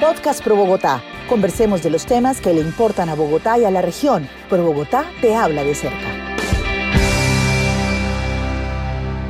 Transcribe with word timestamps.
Podcast 0.00 0.44
Pro 0.44 0.56
Bogotá. 0.56 1.02
Conversemos 1.28 1.82
de 1.82 1.90
los 1.90 2.04
temas 2.04 2.40
que 2.40 2.52
le 2.52 2.60
importan 2.60 3.08
a 3.08 3.14
Bogotá 3.14 3.56
y 3.58 3.64
a 3.64 3.70
la 3.70 3.80
región. 3.80 4.28
Pro 4.50 4.62
Bogotá 4.62 5.04
te 5.20 5.34
habla 5.34 5.64
de 5.64 5.74
cerca. 5.74 5.96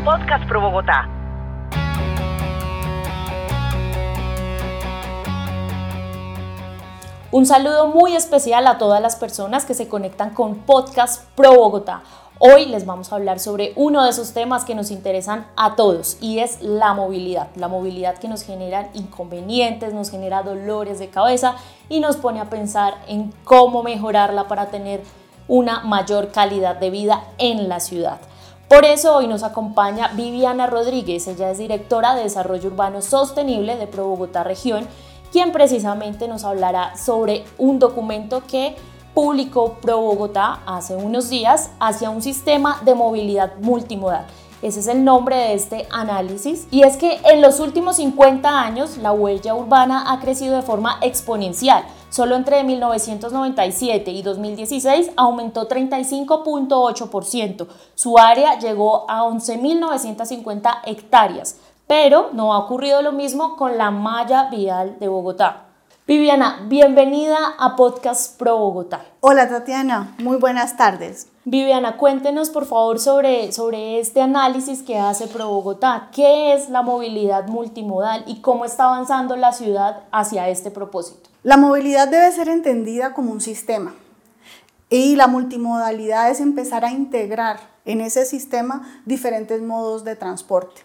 Podcast 0.04 0.48
Pro 0.48 0.61
Bogotá. 0.61 1.08
Un 7.30 7.46
saludo 7.46 7.88
muy 7.88 8.14
especial 8.14 8.66
a 8.68 8.78
todas 8.78 9.02
las 9.02 9.16
personas 9.16 9.64
que 9.64 9.74
se 9.74 9.88
conectan 9.88 10.30
con 10.30 10.58
Podcast 10.58 11.24
Pro 11.34 11.54
Bogotá. 11.54 12.02
Hoy 12.41 12.66
les 12.66 12.85
vamos 12.85 13.12
a 13.12 13.14
hablar 13.14 13.39
sobre 13.39 13.73
uno 13.77 14.03
de 14.03 14.11
esos 14.11 14.32
temas 14.32 14.64
que 14.64 14.75
nos 14.75 14.91
interesan 14.91 15.46
a 15.55 15.77
todos 15.77 16.16
y 16.21 16.41
es 16.41 16.61
la 16.62 16.93
movilidad. 16.93 17.47
La 17.55 17.69
movilidad 17.69 18.19
que 18.19 18.27
nos 18.27 18.42
genera 18.42 18.91
inconvenientes, 18.92 19.95
nos 19.95 20.11
genera 20.11 20.42
dolores 20.42 20.98
de 20.98 21.11
cabeza 21.11 21.55
y 21.89 22.01
nos 22.01 22.16
pone 22.16 22.41
a 22.41 22.51
pensar 22.51 22.95
en 23.06 23.33
cómo 23.45 23.84
mejorarla 23.84 24.48
para 24.48 24.66
tener 24.66 25.01
una 25.47 25.80
mayor 25.84 26.33
calidad 26.33 26.75
de 26.75 26.91
vida 26.91 27.23
en 27.39 27.69
la 27.69 27.78
ciudad. 27.78 28.19
Por 28.69 28.84
eso 28.84 29.14
hoy 29.14 29.28
nos 29.28 29.45
acompaña 29.45 30.09
Viviana 30.14 30.66
Rodríguez, 30.66 31.28
ella 31.28 31.53
es 31.53 31.59
directora 31.59 32.16
de 32.16 32.25
Desarrollo 32.25 32.69
Urbano 32.69 33.01
Sostenible 33.01 33.77
de 33.77 33.87
Pro 33.87 34.09
Bogotá 34.09 34.42
Región 34.42 34.89
quien 35.34 35.51
precisamente 35.51 36.28
nos 36.28 36.45
hablará 36.45 36.97
sobre 36.97 37.45
un 37.59 37.80
documento 37.80 38.45
que 38.47 38.77
publicó 39.14 39.74
Pro 39.74 40.00
Bogotá 40.00 40.60
hace 40.66 40.96
unos 40.96 41.30
días 41.30 41.70
hacia 41.78 42.10
un 42.10 42.20
sistema 42.20 42.80
de 42.84 42.95
movilidad 42.95 43.56
multimodal. 43.60 44.27
Ese 44.60 44.80
es 44.80 44.86
el 44.86 45.05
nombre 45.05 45.36
de 45.36 45.55
este 45.55 45.86
análisis. 45.91 46.66
Y 46.70 46.82
es 46.84 46.96
que 46.96 47.20
en 47.24 47.42
los 47.42 47.60
últimos 47.60 47.96
50 47.96 48.48
años 48.48 48.96
la 48.96 49.12
huella 49.12 49.55
urbana 49.55 50.11
ha 50.11 50.20
crecido 50.20 50.56
de 50.56 50.62
forma 50.62 50.98
exponencial. 51.02 51.84
Solo 52.08 52.34
entre 52.34 52.64
1997 52.64 54.11
y 54.11 54.22
2016 54.22 55.11
aumentó 55.17 55.69
35.8%. 55.69 57.67
Su 57.94 58.19
área 58.19 58.58
llegó 58.58 59.05
a 59.11 59.24
11.950 59.24 60.78
hectáreas, 60.86 61.58
pero 61.86 62.30
no 62.33 62.55
ha 62.55 62.58
ocurrido 62.61 63.02
lo 63.02 63.12
mismo 63.12 63.56
con 63.56 63.77
la 63.77 63.91
malla 63.91 64.48
vial 64.48 64.98
de 64.98 65.08
Bogotá. 65.08 65.64
Viviana, 66.06 66.66
bienvenida 66.69 67.55
a 67.58 67.77
Podcast 67.77 68.38
Pro 68.38 68.58
Bogotá. 68.58 69.06
Hola 69.20 69.48
Tatiana, 69.48 70.14
muy 70.19 70.36
buenas 70.36 70.77
tardes. 70.77 71.28
Viviana, 71.46 71.96
cuéntenos 71.96 72.50
por 72.50 72.66
favor 72.66 73.00
sobre, 73.00 73.52
sobre 73.52 73.98
este 74.00 74.20
análisis 74.20 74.83
que 74.83 74.98
hace 74.98 75.28
Pro 75.28 75.48
Bogotá. 75.48 76.11
¿Qué 76.12 76.52
es 76.52 76.69
la 76.69 76.83
movilidad 76.83 77.48
multimodal 77.48 78.22
y 78.27 78.42
cómo 78.42 78.66
está 78.66 78.84
avanzando 78.84 79.34
la 79.36 79.52
ciudad 79.52 80.02
hacia 80.12 80.50
este 80.50 80.70
propósito? 80.70 81.30
La 81.42 81.56
movilidad 81.56 82.06
debe 82.08 82.30
ser 82.33 82.50
entendida 82.50 83.14
como 83.14 83.33
un 83.33 83.41
sistema 83.41 83.94
y 84.91 85.16
la 85.16 85.27
multimodalidad 85.27 86.30
es 86.30 86.41
empezar 86.41 86.84
a 86.84 86.91
integrar 86.91 87.61
en 87.86 88.02
ese 88.02 88.27
sistema 88.27 89.00
diferentes 89.06 89.62
modos 89.62 90.05
de 90.05 90.16
transporte. 90.16 90.83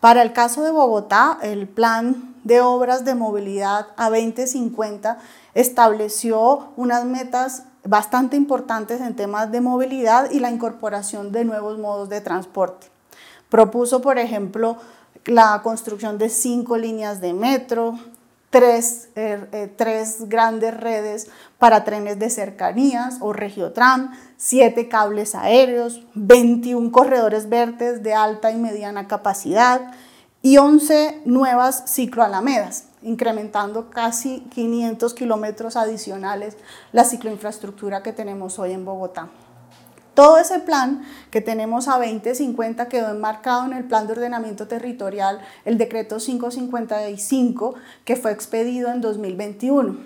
Para 0.00 0.22
el 0.22 0.32
caso 0.32 0.62
de 0.62 0.70
Bogotá, 0.70 1.38
el 1.42 1.66
plan 1.66 2.36
de 2.44 2.60
obras 2.60 3.04
de 3.04 3.16
movilidad 3.16 3.88
a 3.96 4.10
2050 4.10 5.18
estableció 5.54 6.68
unas 6.76 7.04
metas 7.04 7.64
bastante 7.82 8.36
importantes 8.36 9.00
en 9.00 9.16
temas 9.16 9.50
de 9.50 9.60
movilidad 9.60 10.30
y 10.30 10.38
la 10.38 10.50
incorporación 10.50 11.32
de 11.32 11.44
nuevos 11.44 11.78
modos 11.78 12.08
de 12.08 12.20
transporte. 12.20 12.86
Propuso, 13.48 14.00
por 14.00 14.18
ejemplo, 14.18 14.76
la 15.24 15.60
construcción 15.64 16.16
de 16.16 16.28
cinco 16.28 16.76
líneas 16.76 17.20
de 17.20 17.32
metro, 17.32 17.98
tres, 18.50 19.08
er, 19.14 19.48
eh, 19.52 19.72
tres, 19.74 20.28
grandes 20.28 20.74
redes 20.74 21.28
para 21.58 21.84
trenes 21.84 22.18
de 22.18 22.30
cercanías 22.30 23.18
o 23.20 23.32
regiotram, 23.32 24.12
siete 24.36 24.88
cables 24.88 25.34
aéreos, 25.34 26.02
21 26.14 26.90
corredores 26.90 27.48
verdes 27.48 28.02
de 28.02 28.14
alta 28.14 28.50
y 28.50 28.56
mediana 28.56 29.08
capacidad 29.08 29.92
y 30.40 30.56
11 30.56 31.22
nuevas 31.24 31.84
cicloalamedas, 31.86 32.84
incrementando 33.02 33.90
casi 33.90 34.40
500 34.54 35.12
kilómetros 35.14 35.76
adicionales 35.76 36.56
la 36.92 37.04
cicloinfraestructura 37.04 38.02
que 38.02 38.12
tenemos 38.12 38.58
hoy 38.58 38.72
en 38.72 38.84
Bogotá. 38.84 39.28
Todo 40.18 40.38
ese 40.38 40.58
plan 40.58 41.02
que 41.30 41.40
tenemos 41.40 41.86
a 41.86 41.98
2050 41.98 42.88
quedó 42.88 43.12
enmarcado 43.12 43.66
en 43.66 43.72
el 43.72 43.84
Plan 43.84 44.08
de 44.08 44.14
Ordenamiento 44.14 44.66
Territorial, 44.66 45.38
el 45.64 45.78
decreto 45.78 46.16
555, 46.16 47.76
que 48.04 48.16
fue 48.16 48.32
expedido 48.32 48.90
en 48.90 49.00
2021. 49.00 49.96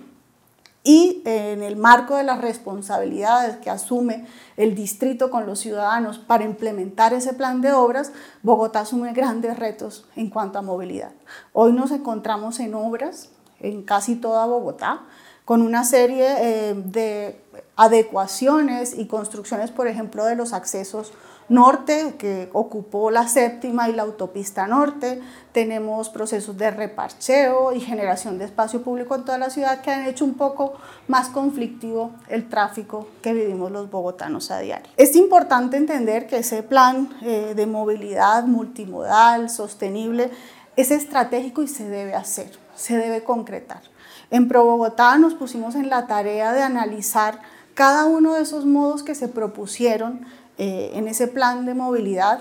Y 0.85 1.23
en 1.25 1.63
el 1.63 1.77
marco 1.77 2.15
de 2.15 2.25
las 2.25 2.43
responsabilidades 2.43 3.57
que 3.57 3.71
asume 3.71 4.27
el 4.59 4.75
distrito 4.75 5.31
con 5.31 5.47
los 5.47 5.61
ciudadanos 5.61 6.19
para 6.19 6.45
implementar 6.45 7.15
ese 7.15 7.33
plan 7.33 7.63
de 7.63 7.73
obras, 7.73 8.13
Bogotá 8.43 8.81
asume 8.81 9.15
grandes 9.15 9.59
retos 9.59 10.07
en 10.15 10.29
cuanto 10.29 10.59
a 10.59 10.63
movilidad. 10.63 11.13
Hoy 11.55 11.73
nos 11.73 11.91
encontramos 11.91 12.61
en 12.61 12.75
obras 12.75 13.31
en 13.61 13.83
casi 13.83 14.17
toda 14.17 14.45
Bogotá, 14.45 15.05
con 15.45 15.63
una 15.63 15.85
serie 15.85 16.27
eh, 16.39 16.75
de 16.75 17.41
adecuaciones 17.77 18.97
y 18.97 19.07
construcciones, 19.07 19.71
por 19.71 19.89
ejemplo, 19.89 20.25
de 20.25 20.37
los 20.37 20.53
accesos 20.53 21.13
norte, 21.49 22.15
que 22.19 22.49
ocupó 22.53 23.11
la 23.11 23.29
séptima 23.29 23.89
y 23.89 23.93
la 23.93 24.03
autopista 24.03 24.67
norte. 24.67 25.21
Tenemos 25.53 26.09
procesos 26.09 26.57
de 26.57 26.71
reparcheo 26.71 27.73
y 27.73 27.81
generación 27.81 28.39
de 28.39 28.47
espacio 28.47 28.83
público 28.83 29.15
en 29.15 29.25
toda 29.25 29.39
la 29.39 29.51
ciudad 29.51 29.81
que 29.83 29.91
han 29.91 30.07
hecho 30.07 30.25
un 30.25 30.35
poco 30.35 30.75
más 31.09 31.29
conflictivo 31.29 32.13
el 32.29 32.49
tráfico 32.49 33.07
que 33.21 33.35
vivimos 33.35 33.71
los 33.71 33.91
bogotanos 33.91 34.51
a 34.51 34.61
diario. 34.61 34.91
Es 34.97 35.15
importante 35.17 35.77
entender 35.77 36.27
que 36.27 36.39
ese 36.39 36.63
plan 36.63 37.11
eh, 37.23 37.53
de 37.55 37.67
movilidad 37.67 38.45
multimodal, 38.45 39.51
sostenible, 39.51 40.31
es 40.77 40.91
estratégico 40.91 41.63
y 41.63 41.69
se 41.69 41.89
debe 41.89 42.15
hacer, 42.15 42.51
se 42.75 42.97
debe 42.97 43.25
concretar. 43.25 43.92
En 44.33 44.49
Pro 44.49 44.65
Bogotá 44.65 45.19
nos 45.19 45.35
pusimos 45.35 45.75
en 45.75 45.91
la 45.91 46.07
tarea 46.07 46.55
de 46.55 46.63
analizar 46.63 47.41
cada 47.75 48.07
uno 48.07 48.33
de 48.33 48.41
esos 48.41 48.65
modos 48.65 49.03
que 49.03 49.15
se 49.15 49.29
propusieron 49.29 50.25
eh, 50.57 50.93
en 50.95 51.07
ese 51.07 51.29
plan 51.29 51.67
de 51.67 51.75
movilidad 51.75 52.41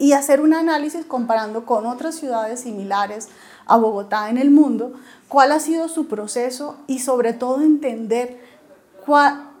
y 0.00 0.14
hacer 0.14 0.40
un 0.40 0.52
análisis 0.52 1.06
comparando 1.06 1.64
con 1.64 1.86
otras 1.86 2.16
ciudades 2.16 2.62
similares 2.62 3.28
a 3.66 3.76
Bogotá 3.76 4.30
en 4.30 4.36
el 4.36 4.50
mundo, 4.50 4.92
cuál 5.28 5.52
ha 5.52 5.60
sido 5.60 5.86
su 5.86 6.08
proceso 6.08 6.76
y 6.88 6.98
sobre 6.98 7.34
todo 7.34 7.60
entender 7.62 8.40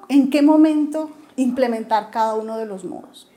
en 0.08 0.30
qué 0.30 0.42
momento 0.42 1.10
implementar 1.36 2.10
cada 2.10 2.34
uno 2.34 2.56
de 2.56 2.66
los 2.66 2.84
modos. 2.84 3.30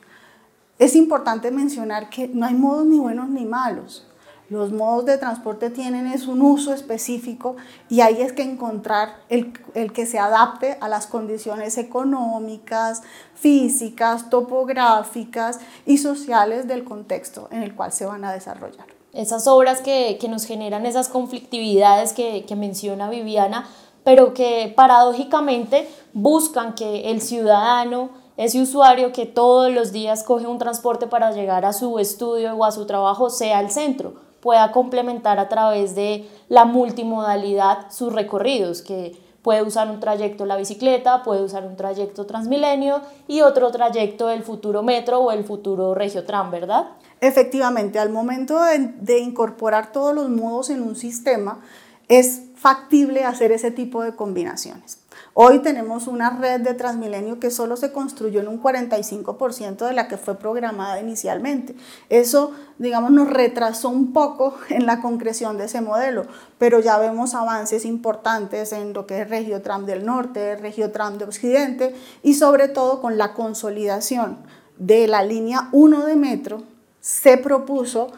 Es 0.80 0.96
importante 0.96 1.52
mencionar 1.52 2.10
que 2.10 2.28
no 2.28 2.48
hay 2.48 2.56
modos 2.56 2.88
ni 2.88 2.98
buenos 2.98 3.30
ni 3.30 3.46
malos. 3.46 4.08
Los 4.54 4.72
modos 4.72 5.06
de 5.06 5.18
transporte 5.18 5.72
tienen 5.72 6.06
es 6.06 6.28
un 6.28 6.44
uso 6.44 6.76
específico 6.76 7.56
y 7.90 8.02
ahí 8.02 8.22
es 8.22 8.34
que 8.34 8.44
encontrar 8.44 9.16
el, 9.28 9.52
que 9.94 10.06
se 10.06 10.20
adapte 10.20 10.78
a 10.80 10.88
las 10.90 11.08
condiciones 11.08 11.80
económicas, 11.80 13.02
físicas, 13.34 14.30
topográficas 14.30 15.60
y 15.88 15.98
sociales 15.98 16.68
del 16.68 16.84
contexto 16.84 17.48
en 17.50 17.64
el 17.64 17.74
cual 17.74 17.92
se 17.92 18.06
van 18.06 18.26
a 18.26 18.32
desarrollar. 18.32 18.86
Esas 19.12 19.48
obras 19.48 19.82
que, 19.82 20.20
nos 20.30 20.46
generan 20.46 20.86
esas 20.86 21.10
conflictividades 21.10 22.14
que, 22.14 22.46
que 22.46 22.56
menciona 22.56 23.10
Viviana, 23.10 23.68
pero 24.04 24.36
que 24.36 24.72
paradójicamente 24.76 25.90
buscan 26.14 26.76
que 26.76 27.10
el 27.10 27.22
ciudadano, 27.24 28.12
ese 28.38 28.62
usuario 28.62 29.14
que 29.14 29.26
todos 29.26 29.72
los 29.72 29.92
días 29.92 30.22
coge 30.22 30.46
un 30.46 30.60
transporte 30.60 31.08
para 31.08 31.32
llegar 31.32 31.66
a 31.66 31.74
su 31.74 31.98
estudio 31.98 32.54
o 32.54 32.66
a 32.66 32.72
su 32.72 32.86
trabajo 32.86 33.32
sea 33.32 33.60
el 33.60 33.72
centro 33.72 34.32
pueda 34.44 34.74
complementar 34.74 35.40
a 35.40 35.48
través 35.48 35.96
de 35.96 36.28
la 36.50 36.66
multimodalidad 36.66 37.90
sus 37.90 38.12
recorridos, 38.12 38.82
que 38.82 39.18
puede 39.42 39.64
usar 39.64 39.90
un 39.90 40.02
trayecto 40.02 40.46
la 40.46 40.58
bicicleta, 40.58 41.24
puede 41.24 41.42
usar 41.42 41.66
un 41.66 41.78
trayecto 41.78 42.26
Transmilenio 42.26 43.02
y 43.28 43.40
otro 43.40 43.72
trayecto 43.72 44.28
del 44.28 44.44
futuro 44.44 44.84
metro 44.84 45.20
o 45.20 45.32
el 45.32 45.46
futuro 45.46 45.96
Regiotram, 45.96 46.52
¿verdad? 46.52 46.90
Efectivamente, 47.22 48.00
al 48.00 48.10
momento 48.10 48.62
de, 48.62 48.80
de 49.00 49.20
incorporar 49.20 49.94
todos 49.94 50.14
los 50.14 50.30
modos 50.30 50.70
en 50.70 50.82
un 50.82 50.98
sistema, 50.98 51.62
es 52.10 52.42
factible 52.64 53.26
hacer 53.26 53.52
ese 53.52 53.72
tipo 53.72 54.04
de 54.04 54.16
combinaciones. 54.16 55.00
Hoy 55.34 55.60
tenemos 55.60 56.08
una 56.08 56.30
red 56.30 56.62
de 56.62 56.74
Transmilenio 56.74 57.38
que 57.38 57.52
solo 57.52 57.76
se 57.76 57.92
construyó 57.92 58.40
en 58.40 58.48
un 58.48 58.64
45% 58.64 59.86
de 59.86 59.92
la 59.92 60.08
que 60.08 60.16
fue 60.16 60.36
programada 60.36 60.98
inicialmente. 61.02 61.76
Eso, 62.08 62.54
digamos, 62.78 63.12
nos 63.12 63.30
retrasó 63.30 63.90
un 63.90 64.14
poco 64.14 64.56
en 64.70 64.86
la 64.86 65.02
concreción 65.02 65.58
de 65.58 65.66
ese 65.66 65.82
modelo, 65.82 66.26
pero 66.58 66.80
ya 66.80 66.98
vemos 67.00 67.36
avances 67.36 67.84
importantes 67.84 68.72
en 68.72 68.94
lo 68.94 69.06
que 69.08 69.24
es 69.24 69.30
Regiotram 69.30 69.86
del 69.86 70.06
Norte, 70.06 70.56
Regiotram 70.56 71.18
de 71.18 71.26
Occidente 71.26 71.94
y 72.22 72.36
sobre 72.36 72.70
todo 72.70 73.02
con 73.02 73.18
la 73.18 73.34
consolidación 73.34 74.38
de 74.78 75.10
la 75.10 75.22
línea 75.22 75.68
1 75.74 76.06
de 76.06 76.16
metro, 76.16 76.64
se 77.02 77.36
propuso 77.36 78.14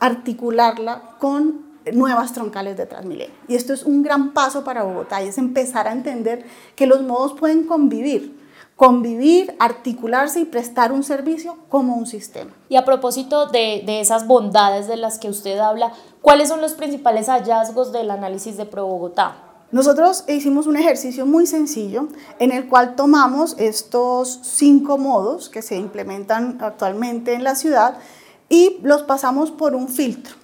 articularla 0.00 1.16
con 1.18 1.67
nuevas 1.92 2.32
troncales 2.32 2.76
de 2.76 2.86
Transmilenio. 2.86 3.34
Y 3.48 3.54
esto 3.54 3.72
es 3.72 3.84
un 3.84 4.02
gran 4.02 4.32
paso 4.32 4.64
para 4.64 4.82
Bogotá 4.82 5.22
y 5.22 5.28
es 5.28 5.38
empezar 5.38 5.88
a 5.88 5.92
entender 5.92 6.44
que 6.76 6.86
los 6.86 7.02
modos 7.02 7.34
pueden 7.34 7.64
convivir, 7.64 8.38
convivir, 8.76 9.56
articularse 9.58 10.40
y 10.40 10.44
prestar 10.44 10.92
un 10.92 11.02
servicio 11.02 11.56
como 11.68 11.96
un 11.96 12.06
sistema. 12.06 12.52
Y 12.68 12.76
a 12.76 12.84
propósito 12.84 13.46
de, 13.46 13.82
de, 13.84 14.00
esas 14.00 14.26
bondades 14.26 14.86
de 14.86 14.96
las 14.96 15.18
que 15.18 15.28
usted 15.28 15.58
habla, 15.58 15.92
¿cuáles 16.22 16.48
son 16.48 16.60
los 16.60 16.74
principales 16.74 17.26
hallazgos 17.28 17.92
del 17.92 18.10
análisis 18.10 18.56
de 18.56 18.66
Pro 18.66 18.86
Bogotá? 18.86 19.44
Nosotros 19.70 20.24
hicimos 20.28 20.66
un 20.66 20.76
ejercicio 20.76 21.26
muy 21.26 21.46
sencillo 21.46 22.08
en 22.38 22.52
el 22.52 22.68
cual 22.68 22.96
tomamos 22.96 23.54
estos 23.58 24.40
cinco 24.42 24.96
modos 24.96 25.50
que 25.50 25.60
se 25.60 25.76
implementan 25.76 26.56
actualmente 26.62 27.34
en 27.34 27.44
la 27.44 27.54
ciudad 27.54 27.98
y 28.48 28.78
los 28.82 29.02
pasamos 29.02 29.50
por 29.50 29.74
un 29.74 29.88
filtro. 29.88 30.36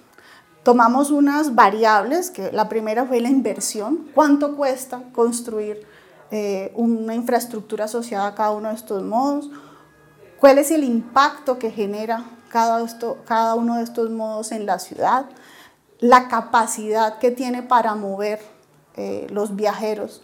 Tomamos 0.65 1.11
unas 1.11 1.53
variables, 1.53 2.31
que 2.31 2.51
la 2.51 2.67
primera 2.67 3.05
fue 3.05 3.21
la 3.21 3.29
inversión, 3.29 4.09
cuánto 4.15 4.55
cuesta 4.55 5.03
construir 5.13 5.85
eh, 6.31 6.71
una 6.73 7.13
infraestructura 7.13 7.85
asociada 7.85 8.25
a 8.25 8.33
cada 8.33 8.49
uno 8.49 8.69
de 8.69 8.73
estos 8.73 9.03
modos, 9.03 9.51
cuál 10.39 10.57
es 10.57 10.71
el 10.71 10.83
impacto 10.83 11.59
que 11.59 11.69
genera 11.69 12.25
cada, 12.49 12.83
uno 13.53 13.75
de 13.75 13.83
estos 13.83 14.09
modos 14.09 14.51
en 14.51 14.65
la 14.65 14.79
ciudad, 14.79 15.27
la 15.99 16.29
capacidad 16.29 17.19
que 17.19 17.29
tiene 17.29 17.61
para 17.61 17.93
mover 17.93 18.39
eh, 18.95 19.27
los 19.29 19.55
viajeros, 19.55 20.23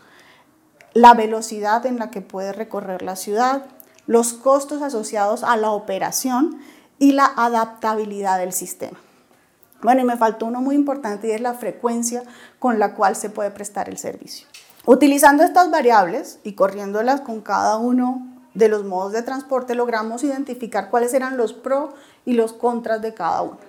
la 0.93 1.13
velocidad 1.13 1.85
en 1.85 1.99
la 1.99 2.09
que 2.09 2.21
puede 2.21 2.51
recorrer 2.51 3.03
la 3.03 3.15
ciudad, 3.15 3.65
los 4.07 4.33
costos 4.33 4.81
asociados 4.81 5.43
a 5.43 5.55
la 5.55 5.69
operación 5.69 6.59
y 6.97 7.11
la 7.11 7.31
adaptabilidad 7.35 8.39
del 8.39 8.53
sistema. 8.53 8.97
Bueno, 9.81 10.01
y 10.01 10.05
me 10.05 10.17
faltó 10.17 10.45
uno 10.45 10.61
muy 10.61 10.75
importante 10.75 11.27
y 11.27 11.31
es 11.31 11.41
la 11.41 11.53
frecuencia 11.53 12.23
con 12.59 12.79
la 12.79 12.93
cual 12.93 13.15
se 13.15 13.29
puede 13.29 13.51
prestar 13.51 13.89
el 13.89 13.97
servicio. 13.97 14.47
Utilizando 14.85 15.43
estas 15.43 15.69
variables 15.69 16.39
y 16.43 16.53
corriéndolas 16.53 17.21
con 17.21 17.41
cada 17.41 17.77
uno 17.77 18.27
de 18.53 18.67
los 18.67 18.83
modos 18.83 19.13
de 19.13 19.21
transporte, 19.21 19.75
logramos 19.75 20.23
identificar 20.23 20.89
cuáles 20.89 21.13
eran 21.13 21.37
los 21.37 21.53
pros 21.53 21.93
y 22.25 22.33
los 22.33 22.53
contras 22.53 23.01
de 23.01 23.13
cada 23.13 23.41
uno. 23.41 23.59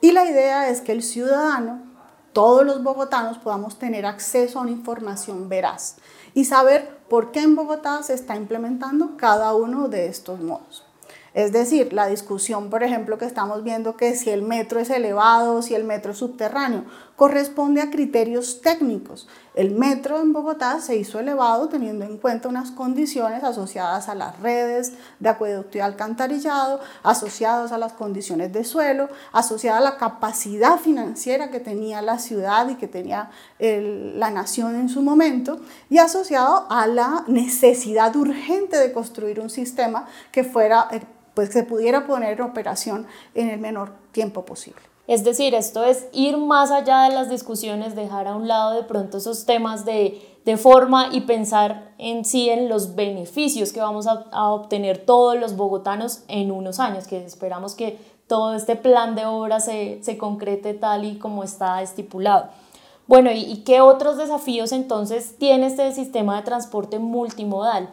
Y 0.00 0.12
la 0.12 0.24
idea 0.24 0.68
es 0.68 0.80
que 0.80 0.92
el 0.92 1.02
ciudadano 1.02 1.88
todos 2.32 2.64
los 2.64 2.82
bogotanos 2.82 3.38
podamos 3.38 3.78
tener 3.78 4.06
acceso 4.06 4.58
a 4.58 4.62
una 4.62 4.70
información 4.70 5.48
veraz 5.48 5.96
y 6.34 6.44
saber 6.44 6.98
por 7.08 7.32
qué 7.32 7.40
en 7.40 7.56
Bogotá 7.56 8.02
se 8.02 8.14
está 8.14 8.36
implementando 8.36 9.16
cada 9.16 9.54
uno 9.54 9.88
de 9.88 10.06
estos 10.06 10.38
modos. 10.40 10.87
Es 11.34 11.52
decir, 11.52 11.92
la 11.92 12.06
discusión, 12.06 12.70
por 12.70 12.82
ejemplo, 12.82 13.18
que 13.18 13.26
estamos 13.26 13.62
viendo 13.62 13.96
que 13.96 14.14
si 14.14 14.30
el 14.30 14.42
metro 14.42 14.80
es 14.80 14.90
elevado, 14.90 15.62
si 15.62 15.74
el 15.74 15.84
metro 15.84 16.12
es 16.12 16.18
subterráneo, 16.18 16.84
corresponde 17.18 17.82
a 17.82 17.90
criterios 17.90 18.60
técnicos. 18.60 19.26
El 19.56 19.72
metro 19.72 20.20
en 20.20 20.32
Bogotá 20.32 20.80
se 20.80 20.94
hizo 20.94 21.18
elevado 21.18 21.68
teniendo 21.68 22.04
en 22.04 22.16
cuenta 22.16 22.48
unas 22.48 22.70
condiciones 22.70 23.42
asociadas 23.42 24.08
a 24.08 24.14
las 24.14 24.38
redes 24.38 24.92
de 25.18 25.28
acueducto 25.28 25.78
y 25.78 25.80
alcantarillado, 25.80 26.78
asociadas 27.02 27.72
a 27.72 27.78
las 27.78 27.92
condiciones 27.94 28.52
de 28.52 28.62
suelo, 28.62 29.08
asociadas 29.32 29.80
a 29.80 29.84
la 29.84 29.96
capacidad 29.96 30.78
financiera 30.78 31.50
que 31.50 31.58
tenía 31.58 32.02
la 32.02 32.20
ciudad 32.20 32.68
y 32.68 32.76
que 32.76 32.86
tenía 32.86 33.30
la 33.58 34.30
nación 34.30 34.76
en 34.76 34.88
su 34.88 35.02
momento, 35.02 35.58
y 35.90 35.98
asociado 35.98 36.68
a 36.70 36.86
la 36.86 37.24
necesidad 37.26 38.14
urgente 38.14 38.76
de 38.76 38.92
construir 38.92 39.40
un 39.40 39.50
sistema 39.50 40.06
que 40.30 40.44
fuera 40.44 40.86
eh, 40.92 41.00
pues 41.34 41.50
pudiera 41.64 42.06
poner 42.06 42.34
en 42.34 42.42
operación 42.42 43.08
en 43.34 43.48
el 43.48 43.58
menor 43.58 43.90
tiempo 44.12 44.44
posible. 44.44 44.82
Es 45.08 45.24
decir, 45.24 45.54
esto 45.54 45.84
es 45.84 46.06
ir 46.12 46.36
más 46.36 46.70
allá 46.70 47.04
de 47.04 47.14
las 47.14 47.30
discusiones, 47.30 47.96
dejar 47.96 48.28
a 48.28 48.36
un 48.36 48.46
lado 48.46 48.74
de 48.74 48.82
pronto 48.82 49.16
esos 49.16 49.46
temas 49.46 49.86
de, 49.86 50.20
de 50.44 50.56
forma 50.58 51.08
y 51.10 51.22
pensar 51.22 51.94
en 51.96 52.26
sí 52.26 52.50
en 52.50 52.68
los 52.68 52.94
beneficios 52.94 53.72
que 53.72 53.80
vamos 53.80 54.06
a, 54.06 54.26
a, 54.30 54.50
obtener 54.50 54.98
todos 54.98 55.38
los 55.38 55.56
bogotanos 55.56 56.24
en 56.28 56.50
unos 56.50 56.78
años, 56.78 57.06
que 57.06 57.24
esperamos 57.24 57.74
que 57.74 57.98
todo 58.26 58.54
este 58.54 58.76
plan 58.76 59.14
de 59.14 59.24
obra 59.24 59.60
se, 59.60 59.98
se 60.02 60.18
concrete 60.18 60.74
tal 60.74 61.06
y 61.06 61.18
como 61.18 61.42
está 61.42 61.80
estipulado. 61.80 62.50
Bueno, 63.06 63.30
¿y, 63.32 63.38
¿y 63.38 63.64
qué 63.64 63.80
otros 63.80 64.18
desafíos 64.18 64.72
entonces 64.72 65.38
tiene 65.38 65.68
este 65.68 65.90
sistema 65.92 66.36
de 66.36 66.42
transporte 66.42 66.98
multimodal? 66.98 67.88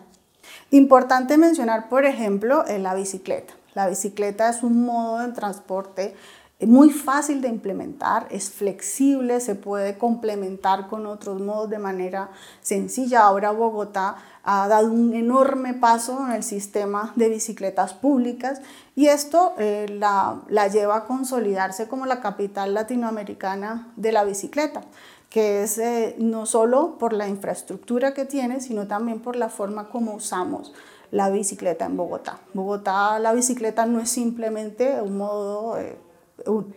Importante 0.69 1.37
mencionar, 1.37 1.87
por 1.87 2.03
ejemplo, 2.03 2.65
la 2.77 2.93
bicicleta. 2.93 3.53
La 3.73 3.87
bicicleta 3.87 4.49
es 4.49 4.63
un 4.63 4.85
modo 4.85 5.19
de 5.19 5.33
transporte 5.33 6.15
muy 6.61 6.89
fácil 6.89 7.41
de 7.41 7.49
implementar, 7.49 8.27
es 8.31 8.49
flexible, 8.49 9.41
se 9.41 9.55
puede 9.55 9.97
complementar 9.97 10.87
con 10.87 11.05
otros 11.05 11.41
modos 11.41 11.69
de 11.69 11.79
manera 11.79 12.29
sencilla. 12.61 13.23
Ahora 13.23 13.51
Bogotá 13.51 14.15
ha 14.43 14.67
dado 14.67 14.91
un 14.91 15.13
enorme 15.13 15.73
paso 15.73 16.25
en 16.25 16.31
el 16.31 16.43
sistema 16.43 17.11
de 17.15 17.29
bicicletas 17.29 17.93
públicas 17.93 18.61
y 18.95 19.07
esto 19.07 19.53
eh, 19.57 19.87
la, 19.89 20.41
la 20.47 20.67
lleva 20.67 20.97
a 20.97 21.05
consolidarse 21.05 21.87
como 21.87 22.05
la 22.05 22.21
capital 22.21 22.73
latinoamericana 22.73 23.91
de 23.97 24.11
la 24.11 24.23
bicicleta 24.23 24.81
que 25.29 25.63
es 25.63 25.77
eh, 25.79 26.15
no 26.17 26.45
solo 26.45 26.97
por 26.97 27.11
la 27.11 27.27
infraestructura 27.27 28.13
que 28.13 28.23
tiene, 28.23 28.61
sino 28.61 28.87
también 28.87 29.19
por 29.19 29.35
la 29.35 29.49
forma 29.49 29.89
como 29.89 30.13
usamos 30.13 30.71
la 31.11 31.29
bicicleta 31.29 31.85
en 31.85 31.97
Bogotá. 31.97 32.39
Bogotá 32.53 33.19
la 33.19 33.33
bicicleta 33.33 33.85
no 33.85 33.99
es 33.99 34.09
simplemente 34.09 35.01
un 35.01 35.17
modo 35.17 35.77
eh, 35.77 35.97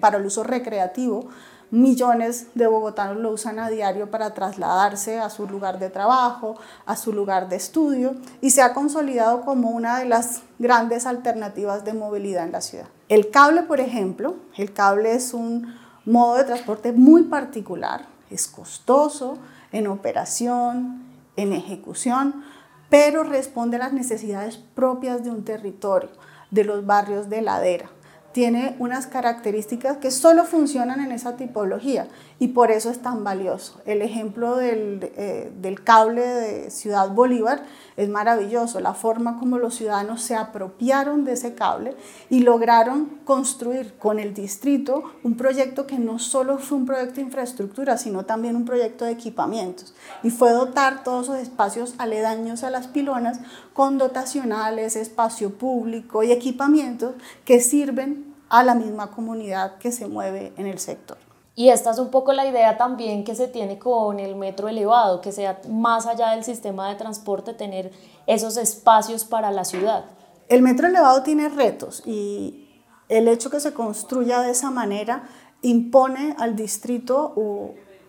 para 0.01 0.19
el 0.19 0.27
uso 0.27 0.45
recreativo, 0.45 1.29
millones 1.71 2.47
de 2.55 2.67
bogotanos 2.67 3.19
lo 3.19 3.31
usan 3.31 3.59
a 3.59 3.69
diario 3.69 4.11
para 4.11 4.33
trasladarse 4.33 5.19
a 5.19 5.29
su 5.29 5.47
lugar 5.47 5.79
de 5.79 5.91
trabajo, 5.91 6.57
a 6.87 6.97
su 6.97 7.13
lugar 7.13 7.49
de 7.49 7.57
estudio 7.57 8.15
y 8.41 8.51
se 8.51 8.63
ha 8.63 8.73
consolidado 8.73 9.43
como 9.43 9.71
una 9.71 9.99
de 9.99 10.07
las 10.07 10.43
grandes 10.59 11.07
alternativas 11.07 11.85
de 11.85 11.93
movilidad 11.93 12.45
en 12.45 12.53
la 12.53 12.61
ciudad. 12.63 12.87
El 13.09 13.31
cable, 13.31 13.63
por 13.63 13.81
ejemplo, 13.81 14.37
el 14.57 14.73
cable 14.73 15.15
es 15.15 15.35
un 15.35 15.75
modo 16.07 16.37
de 16.37 16.45
transporte 16.45 16.93
muy 16.93 17.25
particular 17.25 18.07
es 18.31 18.47
costoso 18.47 19.39
en 19.73 19.87
operación, 19.87 21.03
en 21.37 21.53
ejecución, 21.53 22.45
pero 22.91 23.23
responde 23.23 23.77
a 23.77 23.81
las 23.81 23.93
necesidades 23.93 24.57
propias 24.57 25.23
de 25.25 25.31
un 25.31 25.45
territorio, 25.45 26.11
de 26.51 26.65
los 26.65 26.87
barrios 26.87 27.29
de 27.29 27.43
ladera 27.43 27.91
tiene 28.33 28.77
unas 28.79 29.07
características 29.07 29.97
que 29.97 30.11
solo 30.11 30.45
funcionan 30.45 31.01
en 31.01 31.13
esa 31.13 31.37
tipología 31.37 32.09
y 32.39 32.49
por 32.49 32.71
eso 32.71 32.91
es 32.91 33.01
tan 33.01 33.25
valioso. 33.25 33.81
El 33.85 34.03
ejemplo 34.03 34.57
del, 34.57 35.11
eh, 35.17 35.51
del, 35.61 35.83
cable 35.83 36.25
de 36.25 36.71
Ciudad 36.71 37.11
Bolívar 37.11 37.63
es 37.97 38.09
maravilloso, 38.09 38.81
la 38.81 38.95
forma 38.95 39.39
como 39.39 39.59
los 39.59 39.75
ciudadanos 39.75 40.23
se 40.23 40.37
apropiaron 40.37 41.25
de 41.25 41.33
ese 41.33 41.55
cable 41.55 41.97
y 42.31 42.41
lograron 42.41 43.07
construir 43.25 43.95
con 43.99 44.21
el 44.21 44.35
distrito 44.35 45.03
un 45.25 45.37
proyecto 45.37 45.87
que 45.87 45.99
no 45.99 46.19
solo 46.19 46.59
fue 46.59 46.79
un 46.79 46.87
proyecto 46.87 47.17
de 47.17 47.23
infraestructura, 47.23 47.97
sino 47.97 48.25
también 48.25 48.57
un 48.57 48.65
proyecto 48.65 49.05
de 49.05 49.13
equipamientos 49.13 49.95
y 50.23 50.31
fue 50.31 50.53
dotar 50.53 51.03
todos 51.03 51.27
esos 51.27 51.39
espacios 51.39 51.95
aledaños 51.99 52.63
a 52.63 52.71
las 52.71 52.87
pilonas 52.87 53.41
con 53.73 53.99
dotacionales, 53.99 54.97
espacio 54.97 55.51
público 55.51 56.23
y 56.23 56.33
equipamientos 56.33 57.15
que 57.45 57.61
sirven 57.61 58.18
a 58.49 58.63
la 58.63 58.75
misma 58.75 59.11
comunidad 59.11 59.79
que 59.79 59.93
se 59.93 60.07
mueve 60.07 60.53
en 60.57 60.67
el 60.67 60.79
sector. 60.79 61.19
Y 61.55 61.71
esta 61.71 61.91
es 61.91 61.99
un 61.99 62.11
poco 62.11 62.33
la 62.33 62.47
idea 62.47 62.77
también 62.77 63.25
que 63.25 63.35
se 63.35 63.49
tiene 63.49 63.81
con 63.81 64.21
el 64.21 64.37
metro 64.37 64.69
elevado, 64.69 65.21
que 65.21 65.33
sea 65.33 65.61
más 65.69 66.07
allá 66.07 66.31
del 66.31 66.45
sistema 66.45 66.89
de 66.89 66.95
transporte, 66.95 67.53
tener 67.53 67.91
esos 68.29 68.57
espacios 68.57 69.25
para 69.25 69.51
la 69.51 69.65
ciudad. 69.65 70.05
El 70.49 70.63
metro 70.63 70.87
elevado 70.87 71.25
tiene 71.25 71.49
retos 71.49 72.03
y 72.07 72.81
el 73.09 73.27
hecho 73.27 73.51
que 73.51 73.59
se 73.59 73.75
construya 73.75 74.41
de 74.41 74.51
esa 74.51 74.71
manera 74.71 75.25
impone 75.63 76.37
al 76.39 76.55
distrito 76.55 77.35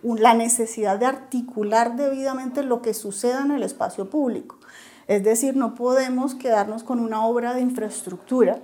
la 0.04 0.34
necesidad 0.34 0.98
de 0.98 1.06
articular 1.06 1.96
debidamente 1.96 2.62
lo 2.62 2.82
que 2.82 2.94
suceda 2.94 3.42
en 3.42 3.50
el 3.50 3.64
espacio 3.64 4.08
público. 4.08 4.58
Es 5.08 5.24
decir, 5.24 5.56
no 5.56 5.74
podemos 5.74 6.36
quedarnos 6.36 6.84
con 6.84 7.00
una 7.00 7.26
obra 7.26 7.52
de 7.52 7.62
infraestructura 7.62 8.60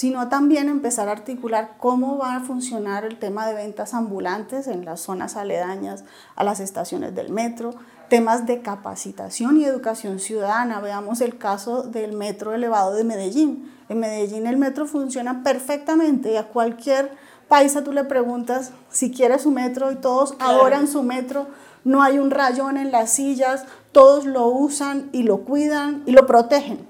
sino 0.00 0.30
también 0.30 0.70
empezar 0.70 1.10
a 1.10 1.12
articular 1.12 1.74
cómo 1.76 2.16
va 2.16 2.36
a 2.36 2.40
funcionar 2.40 3.04
el 3.04 3.18
tema 3.18 3.46
de 3.46 3.52
ventas 3.52 3.92
ambulantes 3.92 4.66
en 4.66 4.86
las 4.86 5.00
zonas 5.00 5.36
aledañas 5.36 6.04
a 6.36 6.42
las 6.42 6.58
estaciones 6.58 7.14
del 7.14 7.28
metro, 7.28 7.74
temas 8.08 8.46
de 8.46 8.62
capacitación 8.62 9.58
y 9.58 9.66
educación 9.66 10.18
ciudadana. 10.18 10.80
Veamos 10.80 11.20
el 11.20 11.36
caso 11.36 11.82
del 11.82 12.14
metro 12.14 12.54
elevado 12.54 12.94
de 12.94 13.04
Medellín. 13.04 13.70
En 13.90 14.00
Medellín 14.00 14.46
el 14.46 14.56
metro 14.56 14.86
funciona 14.86 15.42
perfectamente 15.42 16.32
y 16.32 16.36
a 16.38 16.48
cualquier 16.48 17.10
paisa 17.48 17.84
tú 17.84 17.92
le 17.92 18.04
preguntas 18.04 18.72
si 18.88 19.10
quiere 19.10 19.38
su 19.38 19.50
metro 19.50 19.92
y 19.92 19.96
todos 19.96 20.34
adoran 20.38 20.88
su 20.88 21.02
metro. 21.02 21.48
No 21.84 22.02
hay 22.02 22.18
un 22.18 22.30
rayón 22.30 22.78
en 22.78 22.90
las 22.90 23.10
sillas, 23.10 23.66
todos 23.92 24.24
lo 24.24 24.46
usan 24.46 25.10
y 25.12 25.24
lo 25.24 25.42
cuidan 25.42 26.02
y 26.06 26.12
lo 26.12 26.26
protegen 26.26 26.89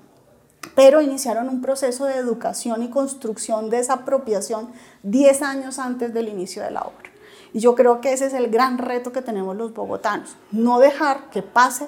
pero 0.80 1.02
iniciaron 1.02 1.50
un 1.50 1.60
proceso 1.60 2.06
de 2.06 2.14
educación 2.14 2.82
y 2.82 2.88
construcción 2.88 3.68
de 3.68 3.80
esa 3.80 3.92
apropiación 3.92 4.70
10 5.02 5.42
años 5.42 5.78
antes 5.78 6.14
del 6.14 6.26
inicio 6.26 6.62
de 6.62 6.70
la 6.70 6.80
obra. 6.80 7.10
Y 7.52 7.60
yo 7.60 7.74
creo 7.74 8.00
que 8.00 8.14
ese 8.14 8.24
es 8.24 8.32
el 8.32 8.48
gran 8.48 8.78
reto 8.78 9.12
que 9.12 9.20
tenemos 9.20 9.54
los 9.54 9.74
bogotanos, 9.74 10.36
no 10.52 10.78
dejar 10.78 11.28
que 11.28 11.42
pase 11.42 11.86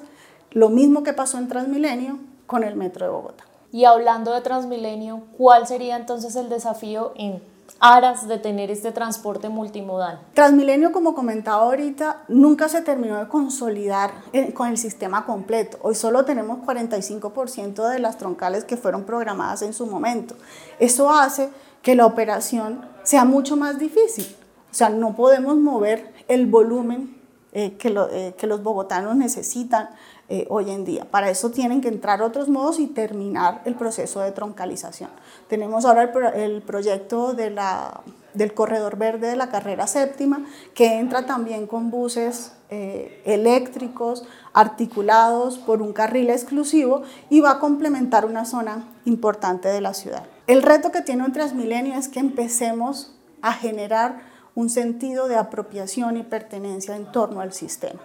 lo 0.50 0.68
mismo 0.68 1.04
que 1.04 1.14
pasó 1.14 1.38
en 1.38 1.48
Transmilenio 1.48 2.18
con 2.46 2.64
el 2.64 2.76
Metro 2.76 3.06
de 3.06 3.12
Bogotá. 3.12 3.44
Y 3.72 3.86
hablando 3.86 4.30
de 4.34 4.42
Transmilenio, 4.42 5.22
¿cuál 5.38 5.66
sería 5.66 5.96
entonces 5.96 6.36
el 6.36 6.50
desafío 6.50 7.14
en 7.16 7.42
aras 7.80 8.28
de 8.28 8.38
tener 8.38 8.70
este 8.70 8.92
transporte 8.92 9.48
multimodal? 9.48 10.20
Transmilenio, 10.34 10.92
como 10.92 11.14
comentaba 11.14 11.62
ahorita, 11.62 12.22
nunca 12.28 12.68
se 12.68 12.82
terminó 12.82 13.18
de 13.18 13.28
consolidar 13.28 14.12
con 14.54 14.68
el 14.68 14.78
sistema 14.78 15.26
completo. 15.26 15.78
Hoy 15.82 15.94
solo 15.94 16.24
tenemos 16.24 16.58
45% 16.60 17.88
de 17.88 17.98
las 17.98 18.18
troncales 18.18 18.64
que 18.64 18.76
fueron 18.76 19.04
programadas 19.04 19.62
en 19.62 19.72
su 19.72 19.86
momento. 19.86 20.36
Eso 20.78 21.10
hace 21.10 21.50
que 21.82 21.96
la 21.96 22.06
operación 22.06 22.86
sea 23.02 23.24
mucho 23.24 23.56
más 23.56 23.78
difícil. 23.78 24.26
O 24.70 24.74
sea, 24.74 24.88
no 24.88 25.14
podemos 25.14 25.56
mover 25.56 26.12
el 26.28 26.46
volumen 26.46 27.21
eh, 27.54 27.74
que, 27.76 27.94
eh, 28.12 28.34
que 28.38 28.46
los 28.46 28.62
bogotanos 28.62 29.14
necesitan 29.14 29.90
eh, 30.30 30.46
hoy 30.48 30.70
en 30.70 30.86
día. 30.86 31.04
Para 31.10 31.28
eso 31.28 31.50
tienen 31.50 31.82
que 31.82 31.88
entrar 31.88 32.22
otros 32.22 32.48
modos 32.48 32.80
y 32.80 32.86
terminar 32.86 33.60
el 33.66 33.74
proceso 33.74 34.20
de 34.20 34.32
troncalización. 34.32 35.10
Tenemos 35.48 35.84
ahora 35.84 36.10
el, 36.34 36.62
proyecto 36.62 37.34
del 37.34 38.54
corredor 38.54 38.96
verde 38.96 39.26
de 39.26 39.36
la 39.36 39.50
carrera 39.50 39.86
séptima, 39.86 40.46
que 40.72 40.98
entra 40.98 41.26
también 41.26 41.66
con 41.66 41.90
buses 41.90 42.52
eléctricos 42.70 44.24
articulados 44.54 45.58
por 45.58 45.82
un 45.82 45.92
carril 45.92 46.30
exclusivo 46.30 47.02
y 47.28 47.40
va 47.42 47.50
a 47.50 47.58
complementar 47.58 48.24
una 48.24 48.46
zona 48.46 48.88
importante 49.04 49.68
de 49.68 49.82
la 49.82 49.92
ciudad. 49.92 50.24
El 50.46 50.62
reto 50.62 50.90
que 50.90 51.02
tiene 51.02 51.22
un 51.22 51.32
Transmilenio 51.32 51.98
es 51.98 52.08
que 52.08 52.20
empecemos 52.20 53.12
a 53.42 53.52
generar 53.52 54.31
un 54.54 54.70
sentido 54.70 55.28
de 55.28 55.36
apropiación 55.36 56.16
y 56.16 56.22
pertenencia 56.22 56.96
en 56.96 57.10
torno 57.10 57.40
al 57.40 57.52
sistema. 57.52 58.00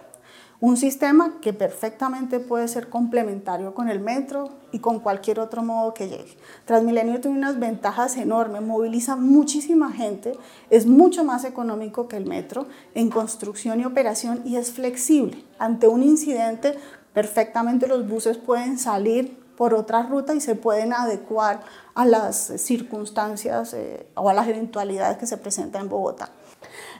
Un 0.60 0.76
sistema 0.76 1.38
que 1.40 1.52
perfectamente 1.52 2.40
puede 2.40 2.66
ser 2.66 2.88
complementario 2.88 3.74
con 3.74 3.88
el 3.88 4.00
metro 4.00 4.50
y 4.72 4.80
con 4.80 4.98
cualquier 4.98 5.38
otro 5.38 5.62
modo 5.62 5.94
que 5.94 6.08
llegue. 6.08 6.36
Transmilenio 6.64 7.20
tiene 7.20 7.38
unas 7.38 7.60
ventajas 7.60 8.16
enormes, 8.16 8.62
moviliza 8.62 9.14
muchísima 9.14 9.92
gente, 9.92 10.32
es 10.68 10.86
mucho 10.86 11.22
más 11.22 11.44
económico 11.44 12.08
que 12.08 12.16
el 12.16 12.26
metro 12.26 12.66
en 12.96 13.08
construcción 13.08 13.78
y 13.78 13.84
operación 13.84 14.42
y 14.44 14.56
es 14.56 14.72
flexible. 14.72 15.44
Ante 15.60 15.86
un 15.86 16.02
incidente, 16.02 16.76
perfectamente 17.12 17.86
los 17.86 18.08
buses 18.08 18.36
pueden 18.36 18.78
salir 18.78 19.38
por 19.56 19.74
otra 19.74 20.02
ruta 20.04 20.34
y 20.34 20.40
se 20.40 20.56
pueden 20.56 20.92
adecuar 20.92 21.60
a 21.94 22.04
las 22.04 22.36
circunstancias 22.56 23.74
eh, 23.74 24.08
o 24.16 24.28
a 24.28 24.34
las 24.34 24.48
eventualidades 24.48 25.18
que 25.18 25.26
se 25.26 25.36
presentan 25.36 25.82
en 25.82 25.88
Bogotá. 25.88 26.30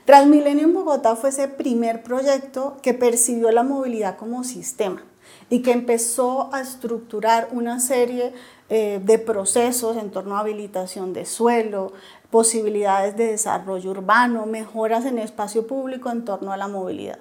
Transmilenio 0.08 0.64
en 0.64 0.72
Bogotá 0.72 1.16
fue 1.16 1.28
ese 1.28 1.48
primer 1.48 2.02
proyecto 2.02 2.78
que 2.80 2.94
percibió 2.94 3.50
la 3.50 3.62
movilidad 3.62 4.16
como 4.16 4.42
sistema 4.42 5.02
y 5.50 5.60
que 5.60 5.72
empezó 5.72 6.48
a 6.54 6.62
estructurar 6.62 7.48
una 7.52 7.78
serie 7.78 8.32
eh, 8.70 9.02
de 9.04 9.18
procesos 9.18 9.98
en 9.98 10.10
torno 10.10 10.38
a 10.38 10.40
habilitación 10.40 11.12
de 11.12 11.26
suelo, 11.26 11.92
posibilidades 12.30 13.18
de 13.18 13.32
desarrollo 13.32 13.90
urbano, 13.90 14.46
mejoras 14.46 15.04
en 15.04 15.18
espacio 15.18 15.66
público 15.66 16.08
en 16.08 16.24
torno 16.24 16.52
a 16.52 16.56
la 16.56 16.68
movilidad. 16.68 17.18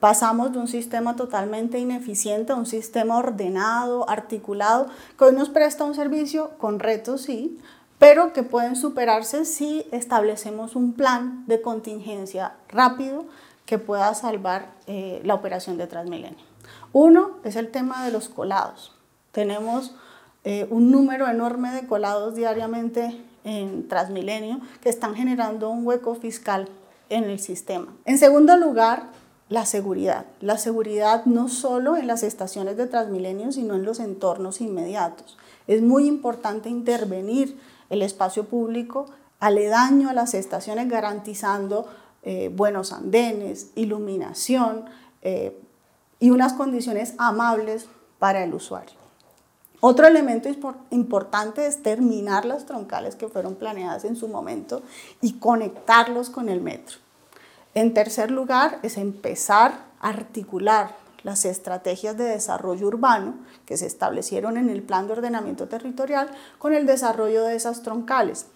Pasamos 0.00 0.52
de 0.52 0.58
un 0.58 0.68
sistema 0.68 1.16
totalmente 1.16 1.78
ineficiente 1.78 2.54
a 2.54 2.56
un 2.56 2.64
sistema 2.64 3.18
ordenado, 3.18 4.08
articulado, 4.08 4.86
que 5.18 5.26
hoy 5.26 5.34
nos 5.34 5.50
presta 5.50 5.84
un 5.84 5.94
servicio 5.94 6.52
con 6.56 6.78
retos, 6.78 7.20
sí, 7.20 7.58
pero 8.02 8.32
que 8.32 8.42
pueden 8.42 8.74
superarse 8.74 9.44
si 9.44 9.86
establecemos 9.92 10.74
un 10.74 10.92
plan 10.92 11.44
de 11.46 11.62
contingencia 11.62 12.54
rápido 12.68 13.26
que 13.64 13.78
pueda 13.78 14.12
salvar 14.16 14.72
eh, 14.88 15.20
la 15.22 15.34
operación 15.34 15.76
de 15.76 15.86
Transmilenio. 15.86 16.44
Uno 16.92 17.36
es 17.44 17.54
el 17.54 17.70
tema 17.70 18.04
de 18.04 18.10
los 18.10 18.28
colados. 18.28 18.92
Tenemos 19.30 19.94
eh, 20.42 20.66
un 20.68 20.90
número 20.90 21.28
enorme 21.28 21.70
de 21.70 21.86
colados 21.86 22.34
diariamente 22.34 23.24
en 23.44 23.86
Transmilenio 23.86 24.58
que 24.80 24.88
están 24.88 25.14
generando 25.14 25.70
un 25.70 25.86
hueco 25.86 26.16
fiscal 26.16 26.68
en 27.08 27.22
el 27.22 27.38
sistema. 27.38 27.86
En 28.04 28.18
segundo 28.18 28.56
lugar, 28.56 29.10
la 29.48 29.64
seguridad. 29.64 30.26
La 30.40 30.58
seguridad 30.58 31.24
no 31.24 31.48
solo 31.48 31.96
en 31.96 32.08
las 32.08 32.24
estaciones 32.24 32.76
de 32.76 32.88
Transmilenio, 32.88 33.52
sino 33.52 33.76
en 33.76 33.84
los 33.84 34.00
entornos 34.00 34.60
inmediatos. 34.60 35.38
Es 35.68 35.82
muy 35.82 36.08
importante 36.08 36.68
intervenir 36.68 37.56
el 37.92 38.00
espacio 38.00 38.44
público 38.44 39.06
aledaño 39.38 40.08
a 40.08 40.14
las 40.14 40.34
estaciones, 40.34 40.88
garantizando 40.88 41.86
eh, 42.22 42.50
buenos 42.54 42.92
andenes, 42.92 43.70
iluminación 43.74 44.86
eh, 45.20 45.60
y 46.18 46.30
unas 46.30 46.54
condiciones 46.54 47.14
amables 47.18 47.86
para 48.18 48.42
el 48.44 48.54
usuario. 48.54 48.94
Otro 49.80 50.06
elemento 50.06 50.48
importante 50.90 51.66
es 51.66 51.82
terminar 51.82 52.44
las 52.44 52.64
troncales 52.64 53.14
que 53.14 53.28
fueron 53.28 53.56
planeadas 53.56 54.04
en 54.04 54.16
su 54.16 54.28
momento 54.28 54.82
y 55.20 55.34
conectarlos 55.34 56.30
con 56.30 56.48
el 56.48 56.62
metro. 56.62 56.98
En 57.74 57.92
tercer 57.92 58.30
lugar, 58.30 58.78
es 58.82 58.96
empezar 58.96 59.86
a 60.00 60.08
articular 60.08 61.01
las 61.22 61.44
estrategias 61.44 62.16
de 62.16 62.24
desarrollo 62.24 62.86
urbano 62.86 63.34
que 63.66 63.76
se 63.76 63.86
establecieron 63.86 64.56
en 64.56 64.70
el 64.70 64.82
plan 64.82 65.06
de 65.06 65.14
ordenamiento 65.14 65.68
territorial 65.68 66.30
con 66.58 66.74
el 66.74 66.86
desarrollo 66.86 67.44
de 67.44 67.56
esas 67.56 67.82
troncales 67.82 68.46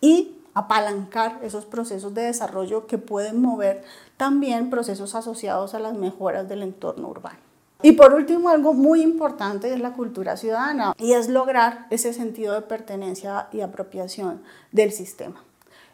y 0.00 0.34
apalancar 0.54 1.38
esos 1.42 1.64
procesos 1.64 2.14
de 2.14 2.22
desarrollo 2.22 2.86
que 2.86 2.98
pueden 2.98 3.40
mover 3.40 3.84
también 4.16 4.70
procesos 4.70 5.14
asociados 5.14 5.74
a 5.74 5.78
las 5.78 5.94
mejoras 5.94 6.48
del 6.48 6.62
entorno 6.62 7.08
urbano. 7.08 7.38
Y 7.80 7.92
por 7.92 8.12
último, 8.12 8.48
algo 8.48 8.74
muy 8.74 9.02
importante 9.02 9.72
es 9.72 9.78
la 9.78 9.92
cultura 9.92 10.36
ciudadana 10.36 10.94
y 10.98 11.12
es 11.12 11.28
lograr 11.28 11.86
ese 11.90 12.12
sentido 12.12 12.54
de 12.54 12.62
pertenencia 12.62 13.46
y 13.52 13.60
apropiación 13.60 14.42
del 14.72 14.90
sistema 14.90 15.44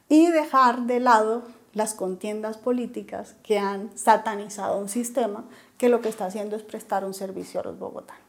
y 0.08 0.30
dejar 0.30 0.82
de 0.82 1.00
lado 1.00 1.42
las 1.74 1.92
contiendas 1.92 2.56
políticas 2.56 3.34
que 3.42 3.58
han 3.58 3.90
satanizado 3.98 4.78
un 4.78 4.88
sistema 4.88 5.44
que 5.78 5.88
lo 5.88 6.00
que 6.00 6.08
está 6.08 6.26
haciendo 6.26 6.56
es 6.56 6.62
prestar 6.62 7.04
un 7.04 7.14
servicio 7.14 7.60
a 7.60 7.64
los 7.64 7.78
bogotanos. 7.78 8.22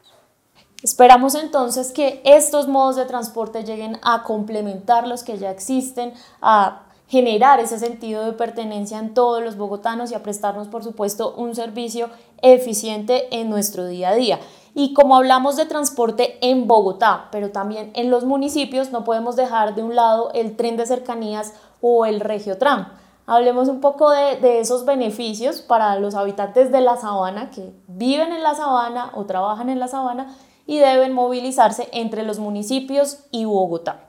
Esperamos 0.82 1.34
entonces 1.34 1.90
que 1.90 2.20
estos 2.24 2.68
modos 2.68 2.96
de 2.96 3.06
transporte 3.06 3.64
lleguen 3.64 3.98
a 4.02 4.22
complementar 4.24 5.06
los 5.06 5.24
que 5.24 5.38
ya 5.38 5.50
existen, 5.50 6.12
a 6.42 6.82
generar 7.08 7.60
ese 7.60 7.78
sentido 7.78 8.24
de 8.24 8.32
pertenencia 8.32 8.98
en 8.98 9.14
todos 9.14 9.42
los 9.42 9.56
bogotanos 9.56 10.10
y 10.10 10.14
a 10.14 10.22
prestarnos, 10.22 10.68
por 10.68 10.82
supuesto, 10.84 11.34
un 11.34 11.54
servicio 11.54 12.10
eficiente 12.42 13.34
en 13.40 13.48
nuestro 13.48 13.86
día 13.86 14.10
a 14.10 14.14
día. 14.14 14.40
Y 14.74 14.92
como 14.92 15.16
hablamos 15.16 15.56
de 15.56 15.64
transporte 15.64 16.36
en 16.42 16.66
Bogotá, 16.66 17.28
pero 17.32 17.50
también 17.50 17.90
en 17.94 18.10
los 18.10 18.24
municipios, 18.24 18.92
no 18.92 19.04
podemos 19.04 19.34
dejar 19.34 19.74
de 19.74 19.82
un 19.82 19.94
lado 19.94 20.30
el 20.34 20.56
tren 20.56 20.76
de 20.76 20.84
cercanías 20.84 21.54
o 21.80 22.04
el 22.04 22.20
Regiotram 22.20 22.88
Hablemos 23.26 23.68
un 23.68 23.80
poco 23.80 24.10
de, 24.10 24.60
esos 24.60 24.84
beneficios 24.84 25.60
para 25.60 25.98
los 25.98 26.14
habitantes 26.14 26.70
de 26.70 26.80
la 26.80 26.96
sabana 26.96 27.50
que 27.50 27.72
viven 27.88 28.32
en 28.32 28.44
la 28.44 28.54
sabana 28.54 29.10
o 29.14 29.26
trabajan 29.26 29.68
en 29.68 29.80
la 29.80 29.88
sabana 29.88 30.36
y 30.64 30.78
deben 30.78 31.12
movilizarse 31.12 31.88
entre 31.92 32.22
los 32.22 32.38
municipios 32.38 33.18
y 33.32 33.44
Bogotá. 33.44 34.04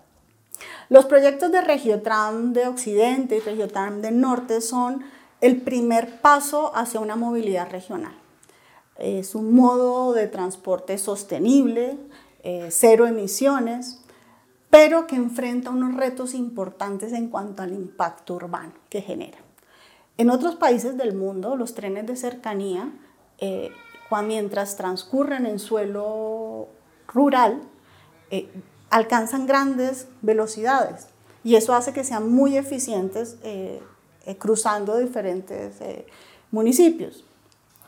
Los 0.89 1.05
proyectos 1.05 1.51
de 1.51 1.62
Regiotram 1.62 2.53
de 2.53 2.67
Occidente 2.67 3.38
y 3.38 3.39
Regiotram 3.39 4.01
de 4.01 4.12
Norte 4.12 4.62
son 4.62 5.03
el 5.41 5.62
primer 5.62 6.21
paso 6.21 6.71
hacia 6.75 7.00
una 7.00 7.15
movilidad 7.15 7.69
regional. 7.71 8.13
Es 8.97 9.33
un 9.33 9.53
modo 9.53 10.13
de 10.13 10.27
transporte 10.27 10.97
sostenible, 11.00 11.97
eh, 12.43 12.69
cero 12.71 13.07
emisiones, 13.07 14.00
pero 14.69 15.07
que 15.07 15.15
enfrenta 15.15 15.69
unos 15.69 15.95
retos 15.95 16.33
importantes 16.33 17.13
en 17.13 17.29
cuanto 17.29 17.63
al 17.63 17.74
impacto 17.74 18.36
urbano 18.36 18.74
que 18.89 19.01
genera. 19.01 19.38
En 20.17 20.29
otros 20.29 20.55
países 20.55 20.97
del 20.97 21.15
mundo, 21.15 21.55
los 21.55 21.74
trenes 21.74 22.05
de 22.07 22.15
cercanía, 22.15 22.91
eh, 23.38 23.71
mientras 24.24 24.75
transcurren 24.75 25.45
en 25.45 25.59
suelo 25.59 26.69
rural, 27.07 27.62
eh, 28.31 28.50
alcanzan 28.89 29.45
grandes 29.45 30.07
velocidades 30.21 31.07
y 31.43 31.55
eso 31.55 31.74
hace 31.75 31.93
que 31.93 32.03
sean 32.03 32.31
muy 32.31 32.57
eficientes 32.57 33.38
eh, 33.43 33.81
cruzando 34.39 34.97
diferentes 34.97 35.75
municipios. 36.51 37.24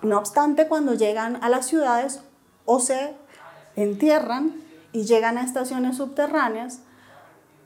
No 0.02 0.18
obstante, 0.18 0.68
cuando 0.68 0.94
llegan 0.94 1.44
a 1.44 1.50
las 1.50 1.66
ciudades 1.66 2.22
o 2.66 2.80
se 2.80 3.16
entierran 3.76 4.69
y 4.92 5.04
llegan 5.04 5.38
a 5.38 5.44
estaciones 5.44 5.98
subterráneas 5.98 6.82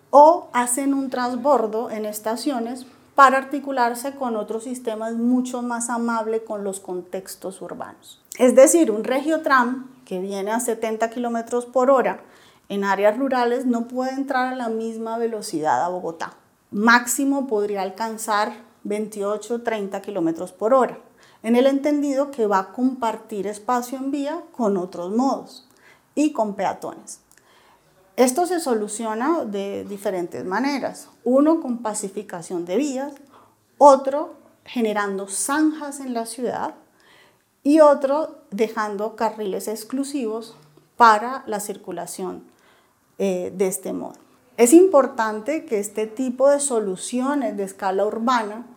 o 0.10 0.50
hacen 0.53 0.94
un 0.94 1.10
transbordo 1.10 1.89
en 1.89 2.06
estaciones 2.06 2.86
para 3.15 3.38
articularse 3.38 4.15
con 4.15 4.36
otros 4.36 4.63
sistemas 4.63 5.13
mucho 5.13 5.62
más 5.62 5.89
amables 5.89 6.42
con 6.46 6.63
los 6.63 6.80
contextos 6.80 7.62
urbanos. 7.62 8.22
Es 8.38 8.56
decir, 8.56 8.92
un 8.92 9.03
regiotram 9.03 9.89
que 10.06 10.20
viene 10.20 10.51
a 10.51 10.60
70 10.60 11.10
kilómetros 11.10 11.65
por 11.65 11.89
hora 11.89 12.22
en 12.70 12.84
áreas 12.84 13.18
rurales 13.18 13.65
no 13.65 13.88
puede 13.88 14.12
entrar 14.12 14.53
a 14.53 14.56
la 14.56 14.70
misma 14.70 15.18
velocidad 15.18 15.84
a 15.84 15.89
Bogotá. 15.89 16.34
Máximo 16.72 17.48
podría 17.48 17.84
alcanzar 17.84 18.53
28 18.84 19.62
30 19.62 20.01
kilómetros 20.01 20.51
por 20.51 20.74
hora, 20.74 20.98
en 21.44 21.56
el 21.56 21.68
entendido 21.68 22.32
que 22.32 22.48
va 22.48 22.60
a 22.60 22.72
compartir 22.72 23.48
espacio 23.48 23.98
en 23.98 24.12
vía 24.12 24.42
con 24.51 24.77
otros 24.77 25.12
modos 25.12 25.68
y 26.15 26.32
con 26.32 26.55
peatones. 26.55 27.20
Esto 28.15 28.46
se 28.46 28.60
soluciona 28.60 29.43
de 29.43 29.86
diferentes 29.86 30.46
maneras. 30.46 31.10
Uno 31.24 31.62
con 31.62 31.79
pacificación 31.79 32.65
de 32.65 32.77
vías, 32.77 33.13
otro 33.77 34.36
generando 34.65 35.27
zanjas 35.27 36.00
en 36.00 36.13
la 36.13 36.25
ciudad 36.25 36.75
y 37.63 37.79
otro 37.79 38.43
dejando 38.51 39.15
carriles 39.15 39.67
exclusivos 39.67 40.55
para 40.96 41.43
la 41.48 41.60
circulación 41.60 42.43
eh, 43.17 43.51
de 43.55 43.67
este 43.67 43.93
modo. 43.93 44.13
Es 44.58 44.74
importante 44.74 45.65
que 45.65 45.79
este 45.79 46.05
tipo 46.05 46.50
de 46.50 46.60
soluciones 46.60 47.58
de 47.58 47.63
escala 47.63 48.05
urbana 48.05 48.67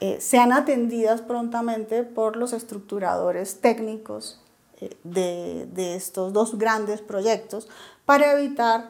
eh, 0.00 0.20
sean 0.20 0.52
atendidas 0.52 1.22
prontamente 1.22 2.04
por 2.04 2.36
los 2.36 2.52
estructuradores 2.52 3.60
técnicos 3.60 4.40
eh, 4.80 4.96
de, 5.02 5.94
estos 5.96 6.32
dos 6.32 6.56
grandes 6.56 7.00
proyectos 7.00 7.68
para 8.04 8.32
evitar 8.32 8.88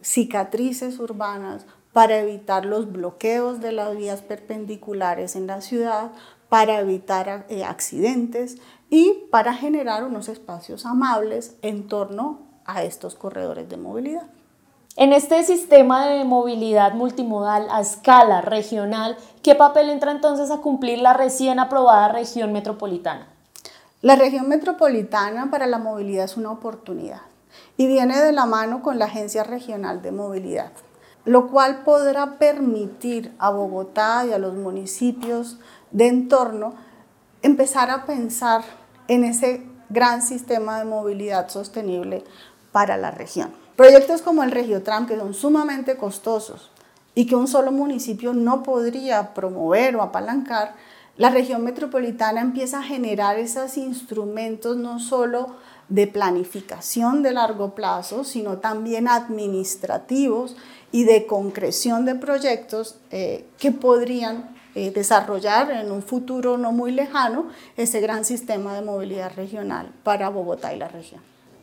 cicatrices 0.00 1.00
urbanas, 1.00 1.66
para 1.92 2.18
evitar 2.18 2.64
los 2.64 2.92
bloqueos 2.92 3.60
de 3.60 3.72
las 3.72 3.96
vías 3.96 4.22
perpendiculares 4.22 5.34
en 5.34 5.46
la 5.46 5.60
ciudad, 5.60 6.12
para 6.48 6.78
evitar 6.78 7.46
eh, 7.48 7.64
accidentes 7.64 8.58
y 8.88 9.26
para 9.32 9.54
generar 9.54 10.04
unos 10.04 10.28
espacios 10.28 10.86
amables 10.86 11.56
en 11.62 11.88
torno 11.88 12.46
a 12.64 12.84
estos 12.84 13.14
corredores 13.14 13.68
de 13.68 13.76
movilidad. 13.76 14.28
En 14.98 15.12
este 15.12 15.42
sistema 15.42 16.06
de 16.06 16.24
movilidad 16.24 16.94
multimodal 16.94 17.66
a 17.70 17.80
escala 17.80 18.40
regional, 18.40 19.16
¿qué 19.42 19.54
papel 19.54 19.90
entra 19.90 20.12
entonces 20.12 20.50
a 20.50 20.58
cumplir 20.58 21.00
la 21.00 21.12
recién 21.12 21.58
aprobada 21.58 22.08
región 22.08 22.52
metropolitana? 22.52 23.35
La 24.02 24.14
región 24.14 24.48
metropolitana 24.48 25.50
para 25.50 25.66
la 25.66 25.78
movilidad 25.78 26.26
es 26.26 26.36
una 26.36 26.50
oportunidad 26.50 27.22
y 27.78 27.86
viene 27.86 28.20
de 28.20 28.32
la 28.32 28.44
mano 28.44 28.82
con 28.82 28.98
la 28.98 29.06
Agencia 29.06 29.42
Regional 29.42 30.02
de 30.02 30.12
Movilidad, 30.12 30.70
lo 31.24 31.48
cual 31.48 31.82
podrá 31.82 32.38
permitir 32.38 33.34
a 33.38 33.50
Bogotá 33.50 34.26
y 34.28 34.34
a 34.34 34.38
los 34.38 34.54
municipios 34.54 35.58
de 35.92 36.08
entorno 36.08 36.74
empezar 37.40 37.90
a 37.90 38.04
pensar 38.04 38.64
en 39.08 39.24
ese 39.24 39.64
gran 39.88 40.20
sistema 40.20 40.78
de 40.78 40.84
movilidad 40.84 41.48
sostenible 41.48 42.22
para 42.72 42.98
la 42.98 43.10
región. 43.10 43.50
Proyectos 43.76 44.20
como 44.20 44.42
el 44.42 44.50
Regiotram, 44.50 45.06
que 45.06 45.16
son 45.16 45.32
sumamente 45.32 45.96
costosos 45.96 46.70
y 47.14 47.26
que 47.26 47.34
un 47.34 47.48
solo 47.48 47.72
municipio 47.72 48.34
no 48.34 48.62
podría 48.62 49.32
promover 49.32 49.96
o 49.96 50.02
apalancar, 50.02 50.74
la 51.16 51.30
región 51.30 51.64
metropolitana 51.64 52.40
empieza 52.40 52.80
a 52.80 52.82
generar 52.82 53.38
esos 53.38 53.76
instrumentos 53.78 54.76
no 54.76 55.00
solo 55.00 55.56
de 55.88 56.06
planificación 56.06 57.22
de 57.22 57.32
largo 57.32 57.74
plazo, 57.74 58.24
sino 58.24 58.58
también 58.58 59.08
administrativos 59.08 60.56
y 60.92 61.04
de 61.04 61.26
concreción 61.26 62.04
de 62.04 62.16
proyectos 62.16 62.96
eh, 63.10 63.46
que 63.58 63.72
podrían 63.72 64.54
eh, 64.74 64.90
desarrollar 64.90 65.70
en 65.70 65.90
un 65.90 66.02
futuro 66.02 66.58
no 66.58 66.72
muy 66.72 66.92
lejano 66.92 67.46
ese 67.76 68.00
gran 68.00 68.24
sistema 68.24 68.74
de 68.74 68.82
movilidad 68.82 69.32
regional 69.34 69.92
para 70.02 70.28
Bogotá 70.28 70.74
y 70.74 70.78
la 70.78 70.88
región. 70.88 71.22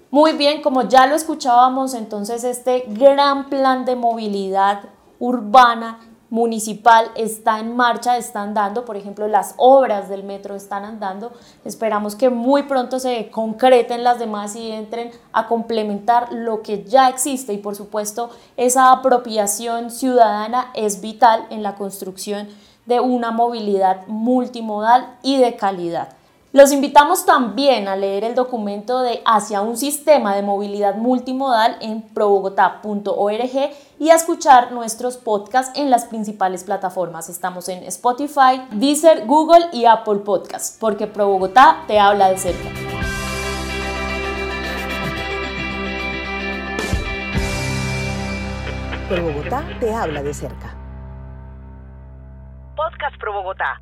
Muy 0.10 0.34
bien, 0.34 0.62
como 0.62 0.88
ya 0.88 1.06
lo 1.06 1.16
escuchábamos, 1.16 1.94
entonces 1.94 2.44
este 2.44 2.86
gran 2.88 3.50
plan 3.50 3.86
de 3.86 3.96
movilidad 3.96 4.90
urbana 5.20 6.00
municipal 6.34 7.12
está 7.14 7.60
en 7.60 7.76
marcha, 7.76 8.18
está 8.18 8.42
andando, 8.42 8.86
por 8.86 8.98
ejemplo, 8.98 9.28
las 9.28 9.54
obras 9.58 10.10
del 10.10 10.24
metro 10.24 10.56
están 10.56 10.84
andando. 10.84 11.32
Esperamos 11.64 12.16
que 12.16 12.32
muy 12.32 12.64
pronto 12.64 13.00
se 13.00 13.30
concreten 13.30 14.04
las 14.04 14.18
demás 14.18 14.56
y 14.56 14.72
entren 14.72 15.12
a 15.32 15.46
complementar 15.46 16.34
lo 16.34 16.64
que 16.64 16.86
ya 16.86 17.08
existe 17.08 17.54
y 17.54 17.60
por 17.60 17.76
supuesto 17.76 18.32
esa 18.58 18.92
apropiación 18.92 19.92
ciudadana 19.92 20.72
es 20.74 21.02
vital 21.02 21.46
en 21.52 21.62
la 21.62 21.76
construcción 21.76 22.48
de 22.88 23.00
una 23.00 23.30
movilidad 23.30 24.08
multimodal 24.08 25.16
y 25.22 25.38
de 25.38 25.56
calidad. 25.56 26.23
Los 26.54 26.72
invitamos 26.72 27.26
también 27.26 27.88
a 27.88 27.96
leer 27.96 28.24
el 28.24 28.36
documento 28.36 29.02
de 29.02 29.24
Hacia 29.26 29.62
un 29.62 29.76
sistema 29.76 30.36
de 30.36 30.44
movilidad 30.44 30.98
multimodal 30.98 31.78
en 31.82 32.04
probogotá.org 32.04 33.72
y 33.98 34.10
a 34.12 34.14
escuchar 34.14 34.72
nuestros 34.72 35.18
podcasts 35.18 35.76
en 35.80 35.90
las 35.90 36.06
principales 36.06 36.64
plataformas. 36.64 37.28
Estamos 37.28 37.70
en 37.70 37.84
Spotify, 37.86 38.68
Deezer, 38.70 39.26
Google 39.26 39.66
y 39.74 39.86
Apple 39.86 40.18
Podcasts, 40.20 40.78
porque 40.80 41.08
ProBogotá 41.08 41.86
te 41.88 42.00
habla 42.00 42.30
de 42.30 42.38
cerca. 42.38 42.70
ProBogotá 49.10 49.64
te 49.80 49.92
habla 49.92 50.22
de 50.22 50.36
cerca. 50.36 50.78
Podcast 52.76 53.18
Pro 53.20 53.34
Bogotá 53.34 53.82